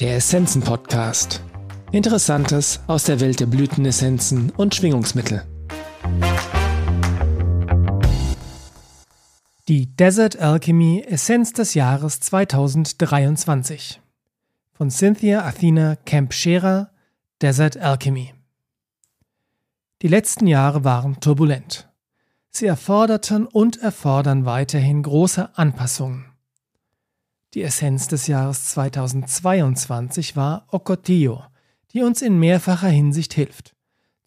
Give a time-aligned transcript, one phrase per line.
[0.00, 1.42] Der Essenzen-Podcast.
[1.90, 5.42] Interessantes aus der Welt der Blütenessenzen und Schwingungsmittel.
[9.66, 14.00] Die Desert Alchemy Essenz des Jahres 2023
[14.72, 16.90] von Cynthia Athena Kempschera
[17.42, 18.34] Desert Alchemy.
[20.02, 21.88] Die letzten Jahre waren turbulent.
[22.50, 26.27] Sie erforderten und erfordern weiterhin große Anpassungen.
[27.54, 31.44] Die Essenz des Jahres 2022 war Ocotillo,
[31.92, 33.74] die uns in mehrfacher Hinsicht hilft.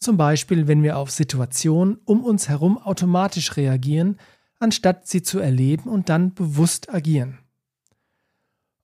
[0.00, 4.18] Zum Beispiel, wenn wir auf Situationen um uns herum automatisch reagieren,
[4.58, 7.38] anstatt sie zu erleben und dann bewusst agieren.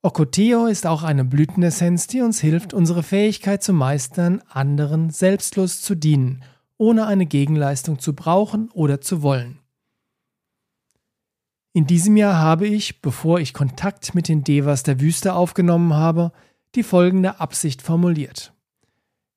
[0.03, 5.97] Ocotillo ist auch eine Blütenessenz, die uns hilft, unsere Fähigkeit zu meistern, anderen selbstlos zu
[5.97, 6.45] dienen,
[6.77, 9.58] ohne eine Gegenleistung zu brauchen oder zu wollen.
[11.79, 16.33] In diesem Jahr habe ich, bevor ich Kontakt mit den Devas der Wüste aufgenommen habe,
[16.75, 18.53] die folgende Absicht formuliert.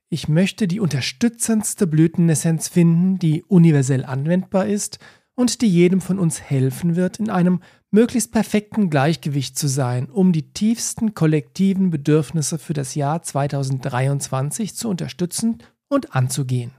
[0.10, 4.98] Ich möchte die unterstützendste Blütenessenz finden, die universell anwendbar ist
[5.36, 7.62] und die jedem von uns helfen wird, in einem
[7.92, 14.90] möglichst perfekten Gleichgewicht zu sein, um die tiefsten kollektiven Bedürfnisse für das Jahr 2023 zu
[14.90, 16.72] unterstützen und anzugehen.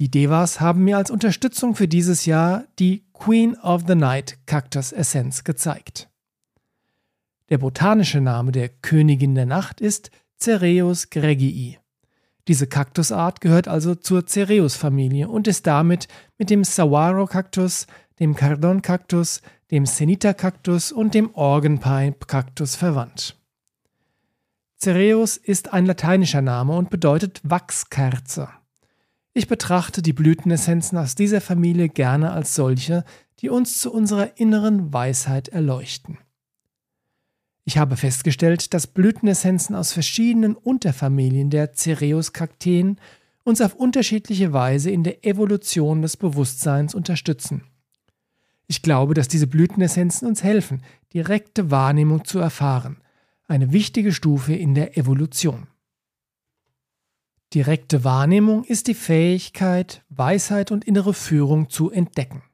[0.00, 4.92] Die Devas haben mir als Unterstützung für dieses Jahr die Queen of the Night Cactus
[4.92, 6.08] Essenz gezeigt.
[7.50, 11.78] Der botanische Name der Königin der Nacht ist Cereus gregii.
[12.48, 17.86] Diese Kaktusart gehört also zur Cereus-Familie und ist damit mit dem Saguaro-Kaktus,
[18.20, 23.36] dem Cardon-Kaktus, dem Senita-Kaktus und dem Organpipe-Kaktus verwandt.
[24.78, 28.48] Cereus ist ein lateinischer Name und bedeutet Wachskerze.
[29.32, 33.04] Ich betrachte die Blütenessenzen aus dieser Familie gerne als solche,
[33.38, 36.18] die uns zu unserer inneren Weisheit erleuchten.
[37.64, 42.96] Ich habe festgestellt, dass Blütenessenzen aus verschiedenen Unterfamilien der Cereus-Kakteen
[43.44, 47.62] uns auf unterschiedliche Weise in der Evolution des Bewusstseins unterstützen.
[48.66, 50.82] Ich glaube, dass diese Blütenessenzen uns helfen,
[51.14, 53.00] direkte Wahrnehmung zu erfahren,
[53.46, 55.68] eine wichtige Stufe in der Evolution.
[57.52, 62.44] Direkte Wahrnehmung ist die Fähigkeit, Weisheit und innere Führung zu entdecken.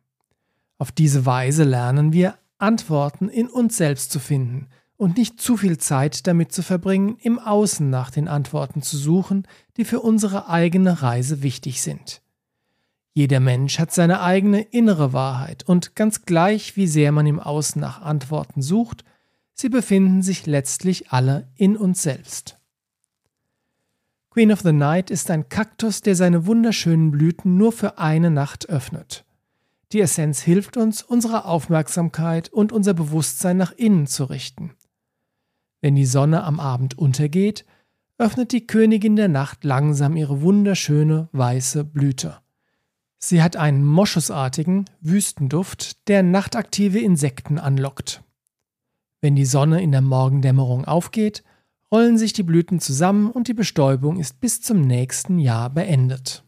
[0.78, 5.76] Auf diese Weise lernen wir, Antworten in uns selbst zu finden und nicht zu viel
[5.76, 9.46] Zeit damit zu verbringen, im Außen nach den Antworten zu suchen,
[9.76, 12.22] die für unsere eigene Reise wichtig sind.
[13.12, 17.80] Jeder Mensch hat seine eigene innere Wahrheit und ganz gleich, wie sehr man im Außen
[17.80, 19.04] nach Antworten sucht,
[19.52, 22.58] sie befinden sich letztlich alle in uns selbst.
[24.36, 28.68] Queen of the Night ist ein Kaktus, der seine wunderschönen Blüten nur für eine Nacht
[28.68, 29.24] öffnet.
[29.92, 34.74] Die Essenz hilft uns, unsere Aufmerksamkeit und unser Bewusstsein nach innen zu richten.
[35.80, 37.64] Wenn die Sonne am Abend untergeht,
[38.18, 42.36] öffnet die Königin der Nacht langsam ihre wunderschöne weiße Blüte.
[43.16, 48.22] Sie hat einen moschusartigen Wüstenduft, der nachtaktive Insekten anlockt.
[49.22, 51.42] Wenn die Sonne in der Morgendämmerung aufgeht,
[51.90, 56.44] rollen sich die Blüten zusammen und die Bestäubung ist bis zum nächsten Jahr beendet.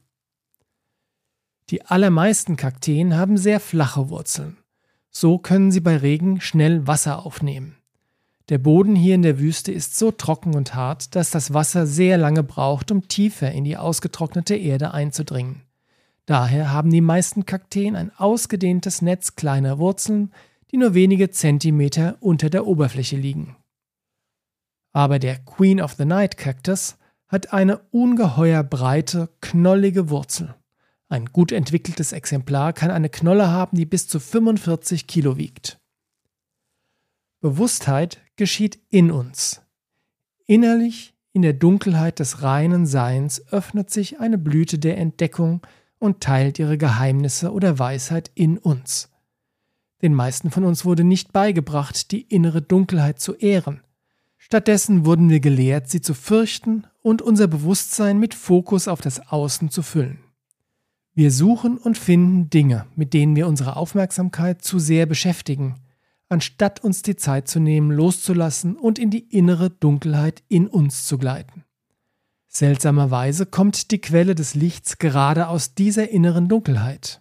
[1.71, 4.57] Die allermeisten Kakteen haben sehr flache Wurzeln.
[5.11, 7.77] So können sie bei Regen schnell Wasser aufnehmen.
[8.49, 12.17] Der Boden hier in der Wüste ist so trocken und hart, dass das Wasser sehr
[12.17, 15.63] lange braucht, um tiefer in die ausgetrocknete Erde einzudringen.
[16.25, 20.33] Daher haben die meisten Kakteen ein ausgedehntes Netz kleiner Wurzeln,
[20.71, 23.57] die nur wenige Zentimeter unter der Oberfläche liegen.
[24.93, 26.97] Aber der Queen of the Night Cactus
[27.29, 30.55] hat eine ungeheuer breite, knollige Wurzel.
[31.09, 35.81] Ein gut entwickeltes Exemplar kann eine Knolle haben, die bis zu 45 Kilo wiegt.
[37.41, 39.63] Bewusstheit geschieht in uns.
[40.47, 45.67] Innerlich, in der Dunkelheit des reinen Seins, öffnet sich eine Blüte der Entdeckung
[45.99, 49.11] und teilt ihre Geheimnisse oder Weisheit in uns.
[50.03, 53.83] Den meisten von uns wurde nicht beigebracht, die innere Dunkelheit zu ehren.
[54.51, 59.69] Stattdessen wurden wir gelehrt, sie zu fürchten und unser Bewusstsein mit Fokus auf das Außen
[59.69, 60.21] zu füllen.
[61.13, 65.75] Wir suchen und finden Dinge, mit denen wir unsere Aufmerksamkeit zu sehr beschäftigen,
[66.31, 71.19] anstatt uns die Zeit zu nehmen, loszulassen und in die innere Dunkelheit in uns zu
[71.19, 71.65] gleiten.
[72.47, 77.21] Seltsamerweise kommt die Quelle des Lichts gerade aus dieser inneren Dunkelheit.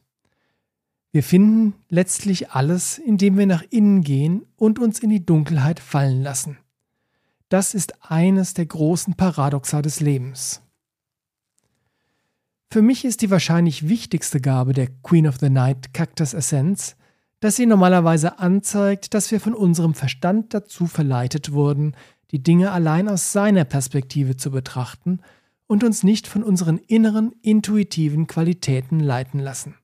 [1.11, 6.23] Wir finden letztlich alles, indem wir nach innen gehen und uns in die Dunkelheit fallen
[6.23, 6.57] lassen.
[7.49, 10.61] Das ist eines der großen Paradoxa des Lebens.
[12.69, 16.97] Für mich ist die wahrscheinlich wichtigste Gabe der Queen of the Night Cactus Essenz,
[17.39, 21.95] dass sie normalerweise anzeigt, dass wir von unserem Verstand dazu verleitet wurden,
[22.31, 25.21] die Dinge allein aus seiner Perspektive zu betrachten
[25.67, 29.75] und uns nicht von unseren inneren intuitiven Qualitäten leiten lassen.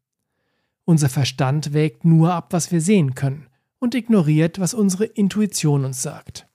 [0.83, 3.48] Unser Verstand wägt nur ab, was wir sehen können
[3.80, 6.48] und ignoriert, was unsere Intuition uns sagt.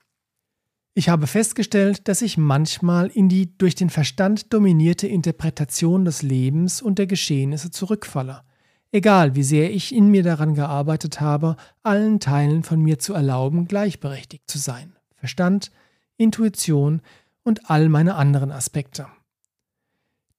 [0.98, 6.82] Ich habe festgestellt, dass ich manchmal in die durch den Verstand dominierte Interpretation des Lebens
[6.82, 8.42] und der Geschehnisse zurückfalle,
[8.90, 11.54] egal wie sehr ich in mir daran gearbeitet habe,
[11.84, 14.96] allen Teilen von mir zu erlauben, gleichberechtigt zu sein.
[15.14, 15.70] Verstand,
[16.16, 17.00] Intuition
[17.44, 19.06] und all meine anderen Aspekte.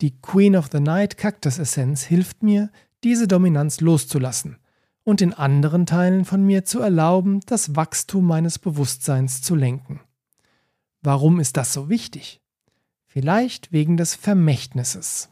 [0.01, 2.69] Die Queen of the Night Cactus Essenz hilft mir,
[3.06, 4.57] diese Dominanz loszulassen
[5.06, 10.01] und den anderen Teilen von mir zu erlauben, das Wachstum meines Bewusstseins zu lenken.
[11.01, 12.41] Warum ist das so wichtig?
[13.05, 15.29] Vielleicht wegen des Vermächtnisses.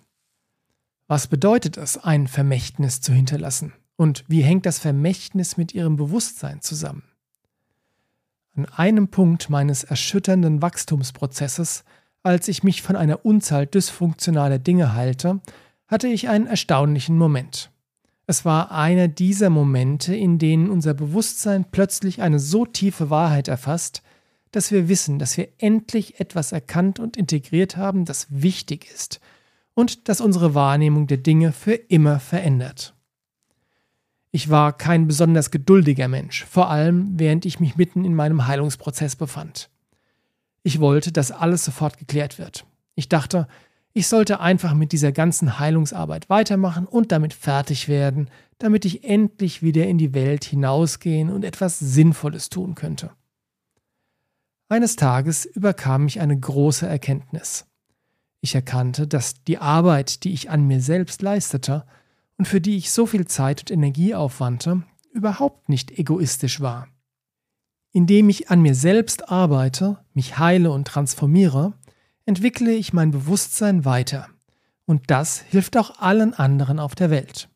[1.08, 3.74] Was bedeutet es, ein Vermächtnis zu hinterlassen?
[3.98, 7.04] Und wie hängt das Vermächtnis mit Ihrem Bewusstsein zusammen?
[8.56, 11.84] An einem Punkt meines erschütternden Wachstumsprozesses,
[12.24, 15.42] als ich mich von einer Unzahl dysfunktionaler Dinge heilte,
[15.88, 17.72] hatte ich einen erstaunlichen Moment.
[18.26, 24.02] Es war einer dieser Momente, in denen unser Bewusstsein plötzlich eine so tiefe Wahrheit erfasst,
[24.52, 29.20] dass wir wissen, dass wir endlich etwas erkannt und integriert haben, das wichtig ist
[29.74, 32.94] und das unsere Wahrnehmung der Dinge für immer verändert.
[34.32, 39.16] Ich war kein besonders geduldiger Mensch, vor allem während ich mich mitten in meinem Heilungsprozess
[39.16, 39.70] befand.
[40.64, 42.66] Ich wollte, dass alles sofort geklärt wird.
[42.96, 43.48] Ich dachte,
[43.94, 48.30] ich sollte einfach mit dieser ganzen Heilungsarbeit weitermachen und damit fertig werden,
[48.60, 53.12] damit ich endlich wieder in die Welt hinausgehen und etwas Sinnvolles tun könnte.
[54.70, 57.66] Eines Tages überkam mich eine große Erkenntnis.
[58.42, 61.86] Ich erkannte, dass die Arbeit, die ich an mir selbst leistete
[62.38, 64.84] und für die ich so viel Zeit und Energie aufwandte,
[65.14, 66.90] überhaupt nicht egoistisch war.
[67.94, 71.74] Indem ich an mir selbst arbeite, mich heile und transformiere,
[72.26, 74.28] entwickle ich mein Bewusstsein weiter.
[74.86, 77.50] Und das hilft auch allen anderen auf der Welt.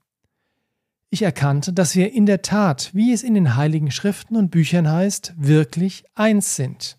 [1.09, 4.89] Ich erkannte, dass wir in der Tat, wie es in den heiligen Schriften und Büchern
[4.89, 6.97] heißt, wirklich eins sind.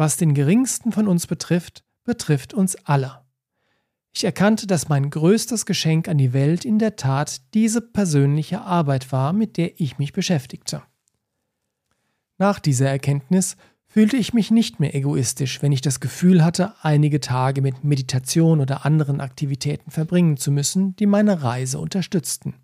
[0.00, 3.20] Was den geringsten von uns betrifft, betrifft uns alle.
[4.14, 9.12] Ich erkannte, dass mein größtes Geschenk an die Welt in der Tat diese persönliche Arbeit
[9.12, 10.82] war, mit der ich mich beschäftigte.
[12.38, 13.58] Nach dieser Erkenntnis
[13.88, 18.62] fühlte ich mich nicht mehr egoistisch, wenn ich das Gefühl hatte, einige Tage mit Meditation
[18.62, 22.54] oder anderen Aktivitäten verbringen zu müssen, die meine Reise unterstützten.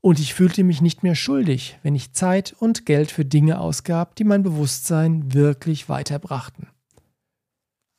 [0.00, 4.14] Und ich fühlte mich nicht mehr schuldig, wenn ich Zeit und Geld für Dinge ausgab,
[4.14, 6.68] die mein Bewusstsein wirklich weiterbrachten.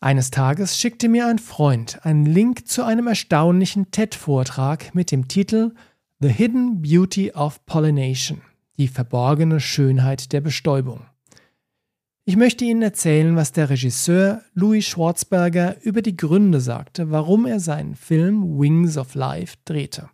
[0.01, 5.73] Eines Tages schickte mir ein Freund einen Link zu einem erstaunlichen TED-Vortrag mit dem Titel
[6.21, 8.41] The Hidden Beauty of Pollination,
[8.77, 11.01] die verborgene Schönheit der Bestäubung.
[12.23, 17.59] Ich möchte Ihnen erzählen, was der Regisseur Louis Schwarzberger über die Gründe sagte, warum er
[17.59, 20.09] seinen Film Wings of Life drehte.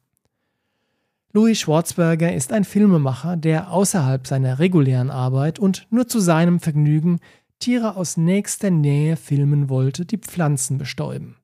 [1.36, 7.20] Louis Schwarzberger ist ein Filmemacher, der außerhalb seiner regulären Arbeit und nur zu seinem Vergnügen
[7.60, 11.36] Tiere aus nächster Nähe filmen wollte, die Pflanzen bestäuben.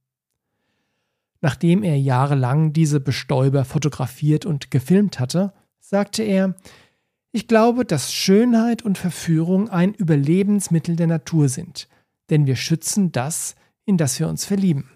[1.41, 5.51] Nachdem er jahrelang diese Bestäuber fotografiert und gefilmt hatte,
[5.81, 6.55] sagte er,
[7.33, 11.89] ich glaube, dass Schönheit und Verführung ein Überlebensmittel der Natur sind,
[12.29, 14.89] denn wir schützen das, in das wir uns verlieben.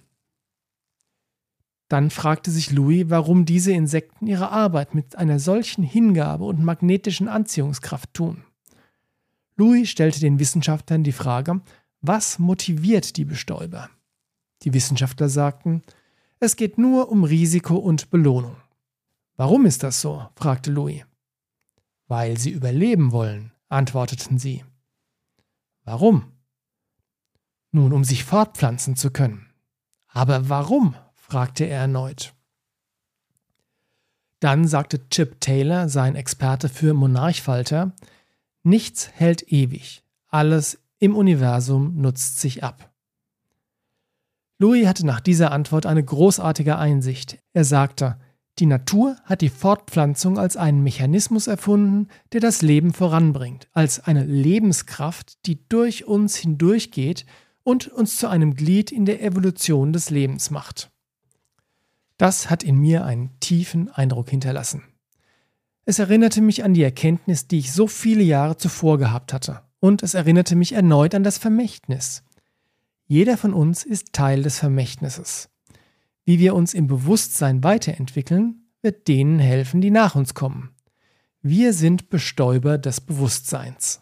[1.87, 7.27] Dann fragte sich Louis, warum diese Insekten ihre Arbeit mit einer solchen Hingabe und magnetischen
[7.27, 8.43] Anziehungskraft tun.
[9.55, 11.61] Louis stellte den Wissenschaftlern die Frage,
[12.01, 13.89] was motiviert die Bestäuber?
[14.63, 15.83] Die Wissenschaftler sagten,
[16.39, 18.57] es geht nur um Risiko und Belohnung.
[19.37, 20.27] Warum ist das so?
[20.35, 21.03] fragte Louis.
[22.07, 24.63] Weil sie überleben wollen, antworteten sie.
[25.83, 26.31] Warum?
[27.71, 29.47] Nun, um sich fortpflanzen zu können.
[30.07, 30.95] Aber warum?
[31.27, 32.33] Fragte er erneut.
[34.39, 37.93] Dann sagte Chip Taylor, sein Experte für Monarchfalter,
[38.63, 42.91] nichts hält ewig, alles im Universum nutzt sich ab.
[44.59, 47.39] Louis hatte nach dieser Antwort eine großartige Einsicht.
[47.53, 48.17] Er sagte,
[48.59, 54.23] die Natur hat die Fortpflanzung als einen Mechanismus erfunden, der das Leben voranbringt, als eine
[54.23, 57.25] Lebenskraft, die durch uns hindurchgeht
[57.63, 60.91] und uns zu einem Glied in der Evolution des Lebens macht.
[62.17, 64.83] Das hat in mir einen tiefen Eindruck hinterlassen.
[65.85, 70.01] Es erinnerte mich an die Erkenntnis, die ich so viele Jahre zuvor gehabt hatte, und
[70.01, 72.23] es erinnerte mich erneut an das Vermächtnis.
[73.05, 75.49] Jeder von uns ist Teil des Vermächtnisses.
[76.23, 80.75] Wie wir uns im Bewusstsein weiterentwickeln, wird denen helfen, die nach uns kommen.
[81.41, 84.01] Wir sind Bestäuber des Bewusstseins.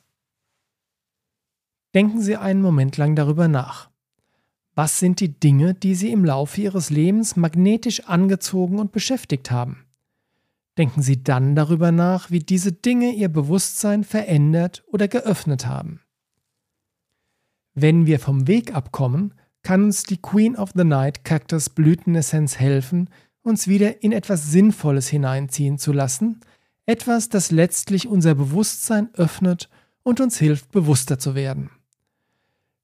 [1.93, 3.89] Denken Sie einen Moment lang darüber nach.
[4.75, 9.85] Was sind die Dinge, die Sie im Laufe Ihres Lebens magnetisch angezogen und beschäftigt haben?
[10.77, 16.01] Denken Sie dann darüber nach, wie diese Dinge Ihr Bewusstsein verändert oder geöffnet haben.
[17.75, 23.09] Wenn wir vom Weg abkommen, kann uns die Queen of the Night Cactus Blütenessenz helfen,
[23.43, 26.41] uns wieder in etwas Sinnvolles hineinziehen zu lassen,
[26.85, 29.69] etwas, das letztlich unser Bewusstsein öffnet
[30.01, 31.69] und uns hilft, bewusster zu werden.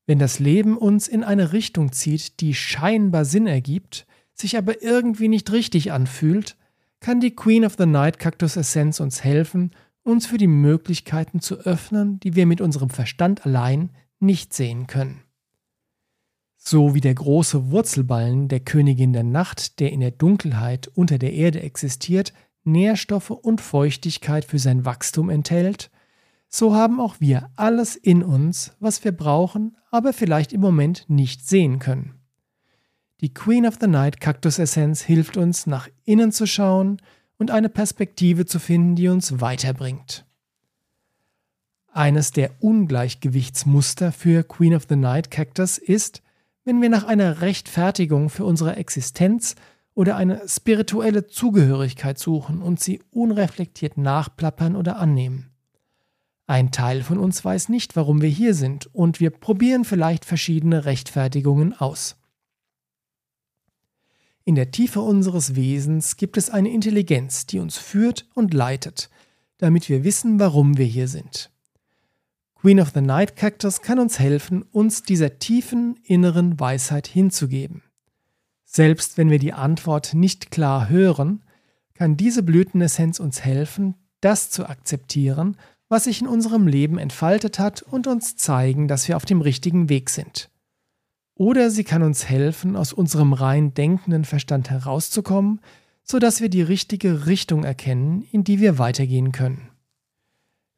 [0.09, 5.27] Wenn das Leben uns in eine Richtung zieht, die scheinbar Sinn ergibt, sich aber irgendwie
[5.27, 6.57] nicht richtig anfühlt,
[6.99, 9.69] kann die Queen of the Night Cactus Essenz uns helfen,
[10.01, 15.21] uns für die Möglichkeiten zu öffnen, die wir mit unserem Verstand allein nicht sehen können.
[16.57, 21.33] So wie der große Wurzelballen der Königin der Nacht, der in der Dunkelheit unter der
[21.33, 25.91] Erde existiert, Nährstoffe und Feuchtigkeit für sein Wachstum enthält,
[26.49, 31.47] so haben auch wir alles in uns, was wir brauchen, aber vielleicht im Moment nicht
[31.47, 32.15] sehen können.
[33.21, 37.01] Die Queen of the Night Cactus Essenz hilft uns, nach innen zu schauen
[37.37, 40.25] und eine Perspektive zu finden, die uns weiterbringt.
[41.91, 46.21] Eines der Ungleichgewichtsmuster für Queen of the Night Cactus ist,
[46.63, 49.55] wenn wir nach einer Rechtfertigung für unsere Existenz
[49.95, 55.48] oder eine spirituelle Zugehörigkeit suchen und sie unreflektiert nachplappern oder annehmen.
[56.49, 60.83] Ein Teil von uns weiß nicht, warum wir hier sind, und wir probieren vielleicht verschiedene
[60.85, 62.15] Rechtfertigungen aus.
[64.45, 69.11] In der Tiefe unseres Wesens gibt es eine Intelligenz, die uns führt und leitet,
[69.59, 71.51] damit wir wissen, warum wir hier sind.
[72.55, 77.83] Queen of the Night Cactus kann uns helfen, uns dieser tiefen inneren Weisheit hinzugeben.
[78.65, 81.43] Selbst wenn wir die Antwort nicht klar hören,
[81.93, 85.55] kann diese Blütenessenz uns helfen, das zu akzeptieren
[85.89, 89.89] was sich in unserem Leben entfaltet hat und uns zeigen, dass wir auf dem richtigen
[89.89, 90.49] Weg sind.
[91.33, 95.61] Oder sie kann uns helfen, aus unserem rein denkenden Verstand herauszukommen,
[96.03, 99.69] sodass wir die richtige Richtung erkennen, in die wir weitergehen können.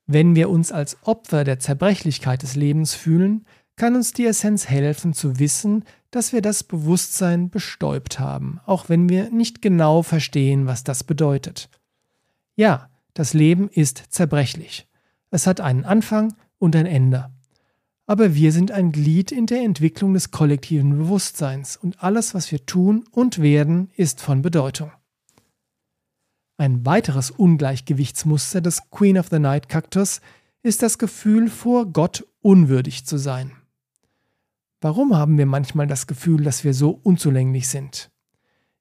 [0.05, 5.13] Wenn wir uns als Opfer der Zerbrechlichkeit des Lebens fühlen, kann uns die Essenz helfen
[5.13, 10.83] zu wissen, dass wir das Bewusstsein bestäubt haben, auch wenn wir nicht genau verstehen, was
[10.83, 11.69] das bedeutet.
[12.55, 14.87] Ja, das Leben ist zerbrechlich.
[15.31, 17.31] Es hat einen Anfang und ein Ende.
[18.05, 22.65] Aber wir sind ein Glied in der Entwicklung des kollektiven Bewusstseins und alles, was wir
[22.65, 24.91] tun und werden, ist von Bedeutung.
[26.57, 30.19] Ein weiteres Ungleichgewichtsmuster des Queen of the Night Cactus
[30.61, 33.53] ist das Gefühl, vor Gott unwürdig zu sein.
[34.81, 38.11] Warum haben wir manchmal das Gefühl, dass wir so unzulänglich sind?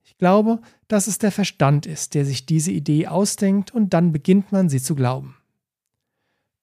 [0.02, 4.50] Ich glaube, dass es der Verstand ist, der sich diese Idee ausdenkt und dann beginnt
[4.50, 5.36] man sie zu glauben.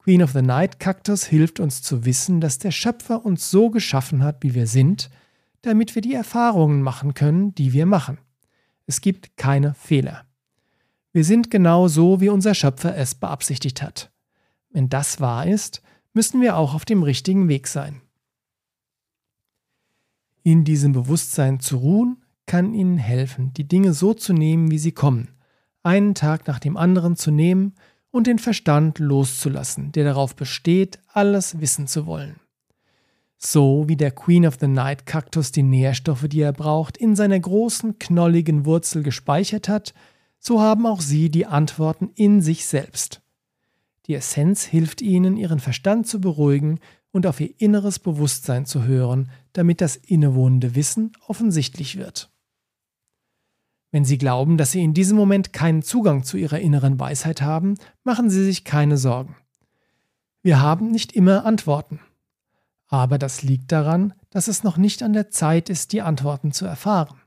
[0.08, 4.24] Queen of the Night Cactus hilft uns zu wissen, dass der Schöpfer uns so geschaffen
[4.24, 5.10] hat, wie wir sind,
[5.64, 8.18] damit wir die Erfahrungen machen können, die wir machen.
[8.86, 10.24] Es gibt keine Fehler.
[11.12, 14.10] Wir sind genau so, wie unser Schöpfer es beabsichtigt hat.
[14.70, 15.82] Wenn das wahr ist,
[16.14, 18.02] müssen wir auch auf dem richtigen Weg sein.
[20.42, 24.94] In diesem Bewusstsein zu ruhen, kann Ihnen helfen, die Dinge so zu nehmen, wie sie
[24.94, 25.32] kommen,
[25.84, 27.74] einen Tag nach dem anderen zu nehmen
[28.17, 32.39] und den Verstand loszulassen, der darauf besteht, alles wissen zu wollen.
[33.38, 37.39] So wie der Queen of the Night Kaktus die Nährstoffe, die er braucht, in seiner
[37.39, 39.93] großen, knolligen Wurzel gespeichert hat,
[40.39, 43.21] so haben auch sie die Antworten in sich selbst.
[44.07, 46.79] Die Essenz hilft ihnen, ihren Verstand zu beruhigen
[47.12, 52.31] und auf ihr inneres Bewusstsein zu hören, damit das innewohnende Wissen offensichtlich wird.
[53.98, 57.80] Wenn Sie glauben, dass Sie in diesem Moment keinen Zugang zu Ihrer inneren Weisheit haben,
[58.04, 59.36] machen Sie sich keine Sorgen.
[60.44, 62.00] Wir haben nicht immer Antworten.
[62.86, 66.68] Aber das liegt daran, dass es noch nicht an der Zeit ist, die Antworten zu
[66.68, 67.20] erfahren.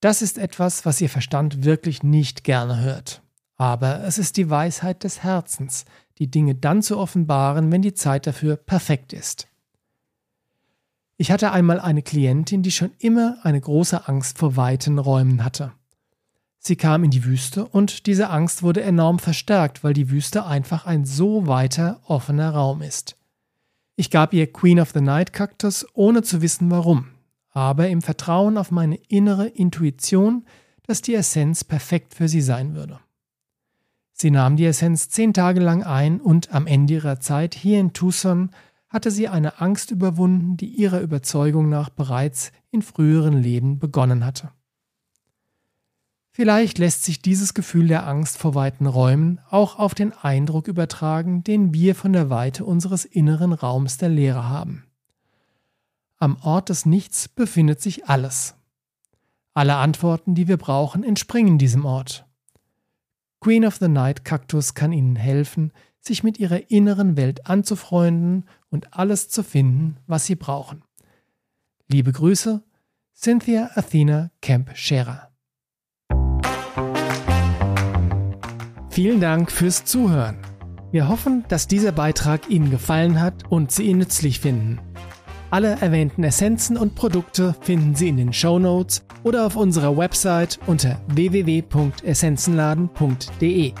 [0.00, 3.20] Das ist etwas, was Ihr Verstand wirklich nicht gerne hört.
[3.56, 5.84] Aber es ist die Weisheit des Herzens,
[6.16, 9.46] die Dinge dann zu offenbaren, wenn die Zeit dafür perfekt ist.
[11.18, 15.72] Ich hatte einmal eine Klientin, die schon immer eine große Angst vor weiten Räumen hatte.
[16.58, 20.84] Sie kam in die Wüste und diese Angst wurde enorm verstärkt, weil die Wüste einfach
[20.84, 23.16] ein so weiter, offener Raum ist.
[23.94, 27.06] Ich gab ihr Queen of the Night Cactus, ohne zu wissen warum,
[27.50, 30.44] aber im Vertrauen auf meine innere Intuition,
[30.82, 33.00] dass die Essenz perfekt für sie sein würde.
[34.12, 37.92] Sie nahm die Essenz zehn Tage lang ein und am Ende ihrer Zeit hier in
[37.92, 38.50] Tucson
[38.88, 44.52] hatte sie eine Angst überwunden, die ihrer Überzeugung nach bereits in früheren Leben begonnen hatte.
[46.30, 51.42] Vielleicht lässt sich dieses Gefühl der Angst vor weiten Räumen auch auf den Eindruck übertragen,
[51.42, 54.84] den wir von der Weite unseres inneren Raums der Leere haben.
[56.18, 58.54] Am Ort des Nichts befindet sich alles.
[59.54, 62.26] Alle Antworten, die wir brauchen, entspringen diesem Ort.
[63.40, 65.72] Queen of the Night Cactus kann Ihnen helfen,
[66.06, 70.82] sich mit Ihrer inneren Welt anzufreunden und alles zu finden, was Sie brauchen.
[71.88, 72.62] Liebe Grüße,
[73.14, 75.30] Cynthia Athena Kemp Scherer.
[78.90, 80.38] Vielen Dank fürs Zuhören.
[80.90, 84.80] Wir hoffen, dass dieser Beitrag Ihnen gefallen hat und Sie ihn nützlich finden.
[85.50, 90.58] Alle erwähnten Essenzen und Produkte finden Sie in den Show Notes oder auf unserer Website
[90.66, 93.72] unter www.essenzenladen.de.